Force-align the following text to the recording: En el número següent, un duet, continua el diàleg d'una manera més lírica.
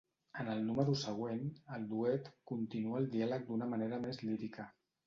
En 0.43 0.47
el 0.53 0.61
número 0.69 0.95
següent, 1.01 1.43
un 1.77 1.85
duet, 1.93 2.33
continua 2.55 2.99
el 3.05 3.09
diàleg 3.19 3.47
d'una 3.53 3.71
manera 3.77 4.07
més 4.09 4.25
lírica. 4.29 4.73